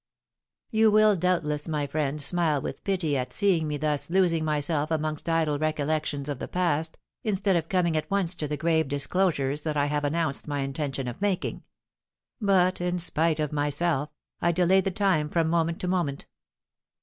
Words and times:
You 0.71 0.89
will 0.89 1.15
doubtless, 1.15 1.67
my 1.67 1.85
friend, 1.85 2.19
smile 2.19 2.59
with 2.59 2.83
pity 2.83 3.15
at 3.15 3.31
seeing 3.31 3.67
me 3.67 3.77
thus 3.77 4.09
losing 4.09 4.43
myself 4.43 4.89
amongst 4.89 5.29
idle 5.29 5.59
recollections 5.59 6.27
of 6.27 6.39
the 6.39 6.47
past, 6.47 6.97
instead 7.23 7.55
of 7.55 7.69
coming 7.69 7.95
at 7.95 8.09
once 8.09 8.33
to 8.33 8.47
the 8.47 8.57
grave 8.57 8.87
disclosures 8.87 9.61
that 9.61 9.77
I 9.77 9.85
have 9.85 10.03
announced 10.03 10.47
my 10.47 10.61
intention 10.61 11.07
of 11.07 11.21
making; 11.21 11.61
but, 12.41 12.81
in 12.81 12.97
spite 12.97 13.39
of 13.39 13.53
myself, 13.53 14.09
I 14.41 14.51
delay 14.51 14.81
the 14.81 14.89
time 14.89 15.29
from 15.29 15.47
moment 15.47 15.79
to 15.81 15.87
moment. 15.87 16.25